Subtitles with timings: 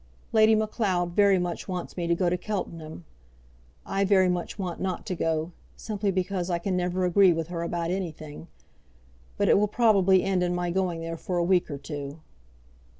[0.33, 3.05] Lady Macleod very much wants me to go to Cheltenham.
[3.85, 7.61] I very much want not to go, simply because I can never agree with her
[7.61, 8.47] about anything;
[9.37, 12.19] but it will probably end in my going there for a week or two.